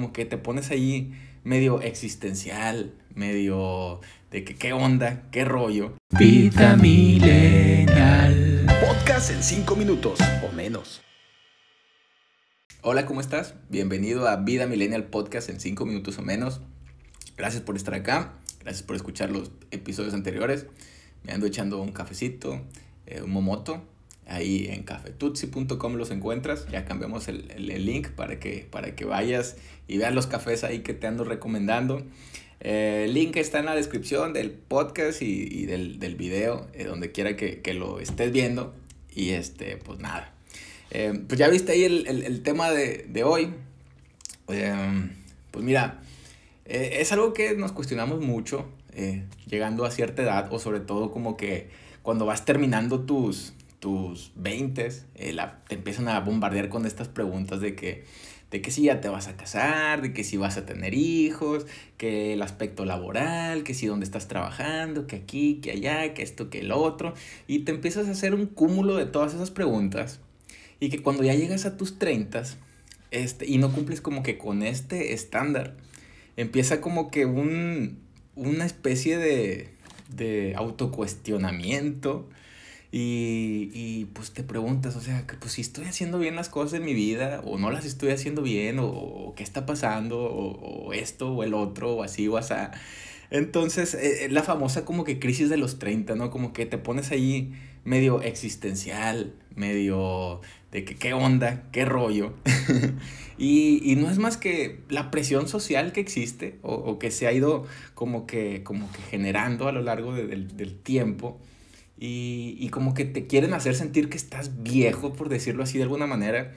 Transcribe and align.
Como 0.00 0.14
que 0.14 0.24
te 0.24 0.38
pones 0.38 0.70
ahí 0.70 1.12
medio 1.44 1.82
existencial, 1.82 2.94
medio 3.14 4.00
de 4.30 4.44
que 4.44 4.54
qué 4.54 4.72
onda, 4.72 5.28
qué 5.30 5.44
rollo. 5.44 5.92
Vida 6.18 6.74
milenial. 6.76 8.64
Podcast 8.80 9.30
en 9.30 9.42
5 9.42 9.76
minutos 9.76 10.18
o 10.42 10.52
menos. 10.54 11.02
Hola, 12.80 13.04
¿cómo 13.04 13.20
estás? 13.20 13.56
Bienvenido 13.68 14.26
a 14.26 14.36
Vida 14.36 14.66
Millennial 14.66 15.04
Podcast 15.04 15.50
en 15.50 15.60
5 15.60 15.84
minutos 15.84 16.16
o 16.16 16.22
menos. 16.22 16.62
Gracias 17.36 17.62
por 17.62 17.76
estar 17.76 17.92
acá, 17.92 18.38
gracias 18.60 18.82
por 18.82 18.96
escuchar 18.96 19.30
los 19.30 19.50
episodios 19.70 20.14
anteriores. 20.14 20.64
Me 21.24 21.34
ando 21.34 21.44
echando 21.44 21.78
un 21.82 21.92
cafecito, 21.92 22.58
eh, 23.04 23.20
un 23.20 23.32
momoto. 23.32 23.84
Ahí 24.26 24.68
en 24.70 24.84
cafetutsi.com 24.84 25.94
los 25.94 26.10
encuentras. 26.10 26.66
Ya 26.70 26.84
cambiamos 26.84 27.28
el, 27.28 27.50
el, 27.50 27.84
link 27.84 28.10
para 28.10 28.38
que, 28.38 28.66
para 28.70 28.94
que 28.94 29.04
vayas 29.04 29.56
y 29.88 29.98
veas 29.98 30.14
los 30.14 30.26
cafés 30.26 30.62
ahí 30.62 30.80
que 30.80 30.94
te 30.94 31.06
ando 31.06 31.24
recomendando. 31.24 32.02
Eh, 32.60 33.06
el 33.06 33.14
link 33.14 33.36
está 33.36 33.58
en 33.58 33.64
la 33.64 33.74
descripción 33.74 34.32
del 34.32 34.50
podcast 34.50 35.22
y, 35.22 35.48
y 35.50 35.66
del, 35.66 35.98
del, 35.98 36.14
video, 36.14 36.68
eh, 36.74 36.84
donde 36.84 37.10
quiera 37.10 37.36
que, 37.36 37.60
que, 37.60 37.74
lo 37.74 38.00
estés 38.00 38.30
viendo. 38.32 38.74
Y 39.14 39.30
este, 39.30 39.78
pues 39.78 39.98
nada. 39.98 40.32
Eh, 40.90 41.20
pues 41.26 41.38
ya 41.38 41.48
viste 41.48 41.72
ahí 41.72 41.84
el, 41.84 42.06
el, 42.06 42.42
tema 42.42 42.70
de, 42.70 43.06
de 43.08 43.24
hoy. 43.24 43.52
pues 44.46 45.64
mira, 45.64 46.02
es 46.66 47.10
algo 47.12 47.32
que 47.32 47.56
nos 47.56 47.72
cuestionamos 47.72 48.20
mucho 48.20 48.68
llegando 49.46 49.84
a 49.84 49.90
cierta 49.90 50.22
edad 50.22 50.52
o 50.52 50.58
sobre 50.58 50.80
todo 50.80 51.10
como 51.10 51.36
que 51.36 51.70
cuando 52.02 52.26
vas 52.26 52.44
terminando 52.44 53.00
tus, 53.00 53.52
tus 53.80 54.32
20, 54.36 54.88
eh, 55.14 55.36
te 55.66 55.74
empiezan 55.74 56.08
a 56.08 56.20
bombardear 56.20 56.68
con 56.68 56.86
estas 56.86 57.08
preguntas 57.08 57.60
de 57.60 57.74
que, 57.74 58.04
de 58.50 58.60
que 58.60 58.70
si 58.70 58.82
ya 58.82 59.00
te 59.00 59.08
vas 59.08 59.26
a 59.26 59.36
casar, 59.36 60.02
de 60.02 60.12
que 60.12 60.22
si 60.22 60.36
vas 60.36 60.58
a 60.58 60.66
tener 60.66 60.94
hijos, 60.94 61.66
que 61.96 62.34
el 62.34 62.42
aspecto 62.42 62.84
laboral, 62.84 63.64
que 63.64 63.74
si 63.74 63.86
dónde 63.86 64.04
estás 64.04 64.28
trabajando, 64.28 65.06
que 65.06 65.16
aquí, 65.16 65.56
que 65.56 65.72
allá, 65.72 66.14
que 66.14 66.22
esto, 66.22 66.50
que 66.50 66.60
el 66.60 66.72
otro. 66.72 67.14
Y 67.46 67.60
te 67.60 67.72
empiezas 67.72 68.06
a 68.06 68.12
hacer 68.12 68.34
un 68.34 68.46
cúmulo 68.46 68.96
de 68.96 69.06
todas 69.06 69.34
esas 69.34 69.50
preguntas. 69.50 70.20
Y 70.78 70.90
que 70.90 71.02
cuando 71.02 71.22
ya 71.22 71.34
llegas 71.34 71.64
a 71.66 71.76
tus 71.76 71.98
30 71.98 72.44
este, 73.10 73.46
y 73.46 73.58
no 73.58 73.72
cumples 73.72 74.00
como 74.00 74.22
que 74.22 74.38
con 74.38 74.62
este 74.62 75.14
estándar, 75.14 75.76
empieza 76.36 76.80
como 76.80 77.10
que 77.10 77.26
un, 77.26 77.98
una 78.36 78.66
especie 78.66 79.18
de, 79.18 79.70
de 80.14 80.54
autocuestionamiento 80.56 82.28
y, 82.92 83.70
y, 83.72 84.06
pues 84.06 84.32
te 84.32 84.42
preguntas, 84.42 84.96
o 84.96 85.00
sea, 85.00 85.24
que 85.26 85.36
pues 85.36 85.52
si 85.52 85.60
estoy 85.60 85.84
haciendo 85.84 86.18
bien 86.18 86.34
las 86.34 86.48
cosas 86.48 86.74
en 86.80 86.84
mi 86.84 86.92
vida 86.92 87.40
o 87.44 87.56
no 87.56 87.70
las 87.70 87.84
estoy 87.84 88.10
haciendo 88.10 88.42
bien 88.42 88.78
o, 88.80 89.32
qué 89.36 89.44
está 89.44 89.64
pasando 89.64 90.18
o, 90.20 90.86
o, 90.88 90.92
esto 90.92 91.32
o 91.32 91.44
el 91.44 91.54
otro 91.54 91.92
o 91.92 92.02
así 92.02 92.26
o 92.26 92.36
así. 92.36 92.54
Entonces, 93.30 93.94
eh, 93.94 94.28
la 94.28 94.42
famosa 94.42 94.84
como 94.84 95.04
que 95.04 95.20
crisis 95.20 95.48
de 95.48 95.56
los 95.56 95.78
30, 95.78 96.16
¿no? 96.16 96.30
Como 96.30 96.52
que 96.52 96.66
te 96.66 96.78
pones 96.78 97.12
ahí 97.12 97.52
medio 97.84 98.22
existencial, 98.22 99.34
medio 99.54 100.40
de 100.72 100.84
que 100.84 100.96
qué 100.96 101.12
onda, 101.12 101.62
qué 101.70 101.84
rollo. 101.84 102.34
y, 103.38 103.80
y, 103.84 103.94
no 103.96 104.10
es 104.10 104.18
más 104.18 104.36
que 104.36 104.80
la 104.88 105.12
presión 105.12 105.46
social 105.46 105.92
que 105.92 106.00
existe 106.00 106.58
o, 106.62 106.74
o, 106.74 106.98
que 106.98 107.12
se 107.12 107.28
ha 107.28 107.32
ido 107.32 107.66
como 107.94 108.26
que, 108.26 108.64
como 108.64 108.90
que 108.90 109.00
generando 109.02 109.68
a 109.68 109.72
lo 109.72 109.82
largo 109.82 110.12
de, 110.12 110.26
del, 110.26 110.56
del 110.56 110.76
tiempo 110.76 111.38
y, 112.00 112.56
y, 112.58 112.70
como 112.70 112.94
que 112.94 113.04
te 113.04 113.26
quieren 113.26 113.52
hacer 113.52 113.74
sentir 113.76 114.08
que 114.08 114.16
estás 114.16 114.62
viejo, 114.62 115.12
por 115.12 115.28
decirlo 115.28 115.62
así 115.62 115.76
de 115.76 115.84
alguna 115.84 116.06
manera, 116.06 116.56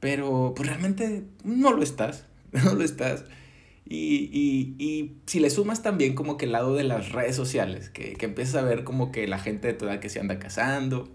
pero 0.00 0.52
pues 0.56 0.68
realmente 0.68 1.22
no 1.44 1.72
lo 1.72 1.84
estás, 1.84 2.26
no 2.52 2.74
lo 2.74 2.82
estás. 2.82 3.24
Y, 3.88 4.28
y, 4.32 4.74
y 4.84 5.16
si 5.26 5.38
le 5.38 5.48
sumas 5.48 5.82
también 5.82 6.14
como 6.14 6.36
que 6.36 6.46
el 6.46 6.52
lado 6.52 6.74
de 6.74 6.82
las 6.82 7.12
redes 7.12 7.36
sociales, 7.36 7.88
que, 7.88 8.14
que 8.14 8.26
empiezas 8.26 8.56
a 8.56 8.62
ver 8.62 8.82
como 8.82 9.12
que 9.12 9.28
la 9.28 9.38
gente 9.38 9.68
de 9.68 9.74
tu 9.74 9.84
edad 9.84 10.00
que 10.00 10.08
se 10.08 10.18
anda 10.18 10.40
casando, 10.40 11.08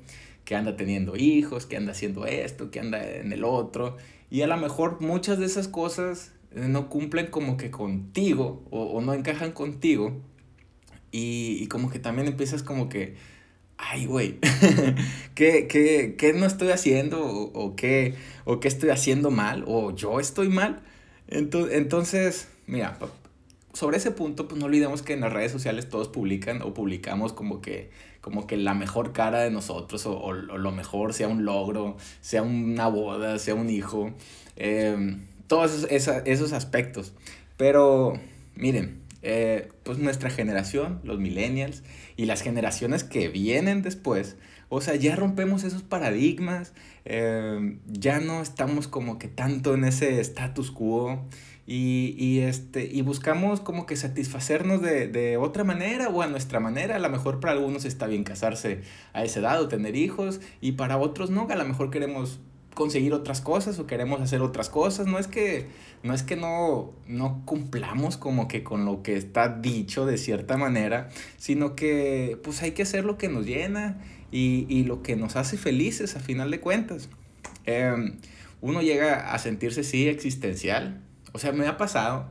que 0.45 0.55
anda 0.55 0.77
teniendo 0.77 1.17
hijos, 1.17 1.65
que 1.65 1.75
anda 1.75 1.91
haciendo 1.91 2.25
esto, 2.25 2.71
que 2.71 2.79
anda 2.79 3.03
en 3.05 3.33
el 3.33 3.43
otro, 3.43 3.97
y 4.29 4.41
a 4.41 4.47
lo 4.47 4.55
mejor 4.55 5.01
muchas 5.01 5.37
de 5.37 5.47
esas 5.47 5.67
cosas 5.67 6.31
no 6.53 6.87
cumplen 6.87 7.27
como 7.27 7.57
que 7.57 7.71
contigo 7.71 8.65
o, 8.71 8.83
o 8.83 9.01
no 9.01 9.13
encajan 9.13 9.51
contigo, 9.51 10.21
y, 11.11 11.57
y 11.61 11.67
como 11.67 11.89
que 11.89 11.99
también 11.99 12.27
empiezas 12.27 12.63
como 12.63 12.87
que 12.87 13.15
ay, 13.77 14.05
güey, 14.05 14.39
¿qué, 15.35 15.67
qué, 15.67 16.15
¿qué, 16.17 16.33
no 16.33 16.45
estoy 16.45 16.69
haciendo? 16.69 17.23
O, 17.25 17.51
o, 17.53 17.75
qué, 17.75 18.15
¿O 18.45 18.59
qué 18.59 18.67
estoy 18.67 18.89
haciendo 18.89 19.31
mal? 19.31 19.63
¿O 19.67 19.95
yo 19.95 20.19
estoy 20.19 20.49
mal? 20.49 20.81
Entonces, 21.27 22.47
mira, 22.67 22.97
sobre 23.73 23.97
ese 23.97 24.11
punto, 24.11 24.47
pues 24.47 24.59
no 24.59 24.67
olvidemos 24.67 25.01
que 25.01 25.13
en 25.13 25.21
las 25.21 25.33
redes 25.33 25.51
sociales 25.51 25.89
todos 25.89 26.07
publican 26.07 26.61
o 26.61 26.73
publicamos 26.73 27.33
como 27.33 27.61
que, 27.61 27.89
como 28.21 28.47
que 28.47 28.57
la 28.57 28.73
mejor 28.73 29.11
cara 29.11 29.41
de 29.41 29.51
nosotros 29.51 30.05
o, 30.05 30.17
o, 30.17 30.33
lo 30.33 30.71
mejor, 30.71 31.13
sea 31.13 31.27
un 31.27 31.45
logro, 31.45 31.97
sea 32.21 32.41
una 32.43 32.87
boda, 32.87 33.39
sea 33.39 33.55
un 33.55 33.69
hijo, 33.69 34.11
eh, 34.55 35.17
todos 35.47 35.87
esos, 35.89 36.21
esos 36.25 36.53
aspectos. 36.53 37.13
Pero, 37.57 38.13
miren, 38.55 39.01
eh, 39.27 39.69
pues 39.83 39.97
nuestra 39.97 40.29
generación, 40.29 40.99
los 41.03 41.19
millennials 41.19 41.83
y 42.15 42.25
las 42.25 42.41
generaciones 42.41 43.03
que 43.03 43.27
vienen 43.27 43.81
después, 43.81 44.37
o 44.69 44.81
sea, 44.81 44.95
ya 44.95 45.15
rompemos 45.15 45.63
esos 45.63 45.81
paradigmas, 45.81 46.73
eh, 47.05 47.79
ya 47.87 48.19
no 48.19 48.41
estamos 48.41 48.87
como 48.87 49.17
que 49.17 49.27
tanto 49.27 49.73
en 49.73 49.83
ese 49.83 50.19
status 50.19 50.69
quo 50.69 51.25
y, 51.65 52.15
y, 52.19 52.41
este, 52.41 52.85
y 52.85 53.01
buscamos 53.01 53.61
como 53.61 53.87
que 53.87 53.95
satisfacernos 53.95 54.83
de, 54.83 55.07
de 55.07 55.37
otra 55.37 55.63
manera 55.63 56.09
o 56.09 56.21
a 56.21 56.27
nuestra 56.27 56.59
manera. 56.59 56.95
A 56.95 56.99
lo 56.99 57.09
mejor 57.09 57.39
para 57.39 57.53
algunos 57.53 57.85
está 57.85 58.05
bien 58.05 58.23
casarse 58.23 58.81
a 59.13 59.23
esa 59.23 59.39
edad 59.39 59.59
o 59.59 59.67
tener 59.67 59.95
hijos 59.95 60.39
y 60.61 60.73
para 60.73 60.97
otros 60.97 61.31
no, 61.31 61.47
a 61.49 61.55
lo 61.55 61.65
mejor 61.65 61.89
queremos 61.89 62.39
conseguir 62.75 63.13
otras 63.13 63.41
cosas 63.41 63.79
o 63.79 63.87
queremos 63.87 64.21
hacer 64.21 64.41
otras 64.41 64.69
cosas. 64.69 65.07
No 65.07 65.17
es 65.17 65.27
que 65.27 65.65
no, 66.03 66.13
es 66.13 66.21
que 66.21 66.35
no, 66.35 66.93
no 67.07 67.41
cumplamos 67.45 68.17
como 68.17 68.47
que 68.47 68.63
con 68.63 68.85
lo 68.85 69.01
que 69.01 69.15
está 69.15 69.49
dicho 69.49 70.05
de 70.05 70.19
cierta 70.19 70.57
manera, 70.57 71.09
sino 71.37 71.75
que 71.75 72.39
pues 72.43 72.61
hay 72.61 72.71
que 72.71 72.83
hacer 72.83 73.05
lo 73.05 73.17
que 73.17 73.29
nos 73.29 73.47
llena 73.47 73.97
y, 74.31 74.67
y 74.69 74.83
lo 74.83 75.01
que 75.01 75.15
nos 75.15 75.35
hace 75.35 75.57
felices 75.57 76.15
a 76.15 76.19
final 76.19 76.51
de 76.51 76.59
cuentas. 76.59 77.09
Eh, 77.65 78.13
uno 78.61 78.81
llega 78.81 79.33
a 79.33 79.39
sentirse 79.39 79.83
sí 79.83 80.07
existencial, 80.07 81.01
o 81.33 81.39
sea, 81.39 81.51
me 81.51 81.67
ha 81.67 81.77
pasado, 81.77 82.27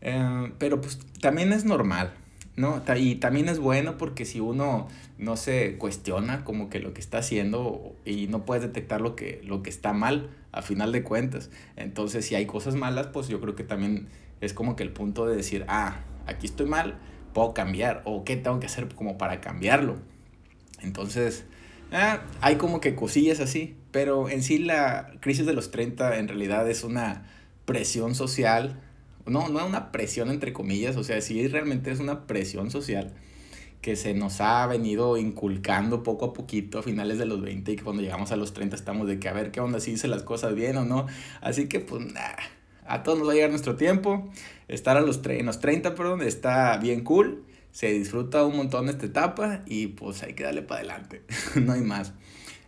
eh, 0.00 0.52
pero 0.58 0.80
pues 0.80 0.98
también 1.20 1.52
es 1.52 1.64
normal. 1.64 2.14
¿No? 2.56 2.82
Y 2.96 3.16
también 3.16 3.48
es 3.48 3.58
bueno 3.58 3.98
porque 3.98 4.24
si 4.24 4.40
uno 4.40 4.88
no 5.18 5.36
se 5.36 5.76
cuestiona 5.76 6.44
como 6.44 6.68
que 6.70 6.80
lo 6.80 6.94
que 6.94 7.00
está 7.00 7.18
haciendo 7.18 7.94
y 8.04 8.26
no 8.28 8.44
puedes 8.44 8.62
detectar 8.62 9.00
lo 9.00 9.14
que, 9.14 9.40
lo 9.44 9.62
que 9.62 9.70
está 9.70 9.92
mal 9.92 10.30
a 10.52 10.62
final 10.62 10.90
de 10.92 11.02
cuentas. 11.02 11.50
Entonces, 11.76 12.24
si 12.24 12.34
hay 12.34 12.46
cosas 12.46 12.74
malas, 12.74 13.08
pues 13.08 13.28
yo 13.28 13.40
creo 13.40 13.54
que 13.54 13.64
también 13.64 14.08
es 14.40 14.54
como 14.54 14.74
que 14.74 14.82
el 14.82 14.90
punto 14.90 15.26
de 15.26 15.36
decir, 15.36 15.64
ah, 15.68 16.00
aquí 16.26 16.46
estoy 16.46 16.66
mal, 16.66 16.98
puedo 17.34 17.52
cambiar 17.52 18.02
o 18.04 18.24
qué 18.24 18.36
tengo 18.36 18.58
que 18.58 18.66
hacer 18.66 18.88
como 18.94 19.18
para 19.18 19.40
cambiarlo. 19.42 19.96
Entonces, 20.80 21.44
ah, 21.92 22.22
hay 22.40 22.56
como 22.56 22.80
que 22.80 22.94
cosillas 22.94 23.40
así, 23.40 23.76
pero 23.90 24.30
en 24.30 24.42
sí 24.42 24.58
la 24.58 25.12
crisis 25.20 25.44
de 25.44 25.52
los 25.52 25.70
30 25.70 26.16
en 26.16 26.28
realidad 26.28 26.68
es 26.70 26.84
una 26.84 27.26
presión 27.66 28.14
social 28.14 28.80
no, 29.26 29.48
no 29.48 29.66
una 29.66 29.92
presión 29.92 30.30
entre 30.30 30.52
comillas, 30.52 30.96
o 30.96 31.04
sea, 31.04 31.20
sí 31.20 31.46
realmente 31.48 31.90
es 31.90 32.00
una 32.00 32.26
presión 32.26 32.70
social 32.70 33.14
que 33.80 33.94
se 33.94 34.14
nos 34.14 34.40
ha 34.40 34.66
venido 34.66 35.16
inculcando 35.16 36.02
poco 36.02 36.24
a 36.24 36.32
poquito 36.32 36.80
a 36.80 36.82
finales 36.82 37.18
de 37.18 37.26
los 37.26 37.40
20 37.40 37.70
y 37.70 37.76
que 37.76 37.84
cuando 37.84 38.02
llegamos 38.02 38.32
a 38.32 38.36
los 38.36 38.52
30 38.52 38.74
estamos 38.74 39.06
de 39.06 39.20
que 39.20 39.28
a 39.28 39.32
ver 39.32 39.52
qué 39.52 39.60
onda, 39.60 39.78
si 39.78 39.92
hice 39.92 40.08
las 40.08 40.24
cosas 40.24 40.54
bien 40.54 40.76
o 40.76 40.84
no. 40.84 41.06
Así 41.40 41.68
que 41.68 41.78
pues 41.78 42.04
nah, 42.12 42.34
a 42.84 43.02
todos 43.02 43.18
nos 43.18 43.28
va 43.28 43.32
a 43.32 43.34
llegar 43.34 43.50
nuestro 43.50 43.76
tiempo. 43.76 44.28
Estar 44.68 44.96
a 44.96 45.00
los, 45.00 45.20
en 45.24 45.46
los 45.46 45.60
30, 45.60 45.94
perdón, 45.94 46.22
está 46.22 46.76
bien 46.78 47.04
cool. 47.04 47.44
Se 47.70 47.92
disfruta 47.92 48.44
un 48.44 48.56
montón 48.56 48.88
esta 48.88 49.06
etapa 49.06 49.62
y 49.66 49.88
pues 49.88 50.22
hay 50.22 50.32
que 50.32 50.44
darle 50.44 50.62
para 50.62 50.80
adelante. 50.80 51.22
no 51.54 51.72
hay 51.72 51.82
más. 51.82 52.12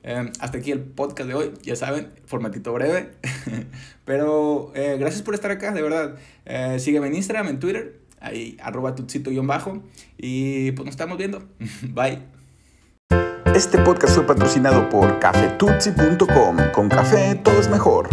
Eh, 0.04 0.30
hasta 0.38 0.58
aquí 0.58 0.70
el 0.70 0.82
podcast 0.82 1.28
de 1.28 1.34
hoy, 1.34 1.52
ya 1.62 1.74
saben, 1.76 2.12
formatito 2.26 2.72
breve. 2.72 3.10
Pero 4.04 4.72
eh, 4.74 4.96
gracias 4.98 5.22
por 5.22 5.34
estar 5.34 5.50
acá, 5.50 5.72
de 5.72 5.82
verdad. 5.82 6.16
Eh, 6.44 6.78
sígueme 6.78 7.08
en 7.08 7.14
Instagram, 7.14 7.48
en 7.48 7.58
Twitter, 7.58 8.00
ahí 8.20 8.56
arroba 8.62 8.94
tutsito-bajo. 8.94 9.82
Y 10.16 10.72
pues 10.72 10.84
nos 10.84 10.92
estamos 10.92 11.18
viendo. 11.18 11.48
Bye. 11.82 12.20
Este 13.54 13.78
podcast 13.78 14.14
fue 14.14 14.26
patrocinado 14.26 14.88
por 14.88 15.18
cafetutsi.com. 15.18 16.56
Con 16.72 16.88
café 16.88 17.34
todo 17.36 17.58
es 17.58 17.68
mejor. 17.68 18.08